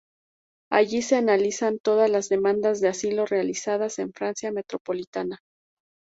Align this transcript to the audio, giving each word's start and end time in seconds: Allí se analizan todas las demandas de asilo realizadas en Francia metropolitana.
Allí 0.71 1.03
se 1.03 1.15
analizan 1.15 1.77
todas 1.77 2.09
las 2.09 2.27
demandas 2.27 2.81
de 2.81 2.87
asilo 2.87 3.27
realizadas 3.27 3.99
en 3.99 4.11
Francia 4.13 4.51
metropolitana. 4.51 5.37